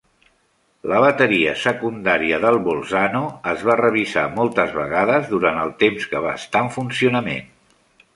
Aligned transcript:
La 0.91 0.99
bateria 1.01 1.51
secundària 1.63 2.39
del 2.45 2.57
"Bolzano" 2.67 3.21
es 3.51 3.65
va 3.67 3.75
revisar 3.81 4.23
moltes 4.39 4.73
vegades 4.79 5.29
durant 5.35 5.61
el 5.67 5.75
temps 5.85 6.09
que 6.15 6.23
va 6.25 6.33
estar 6.41 6.63
en 6.69 6.73
funcionament. 6.79 7.53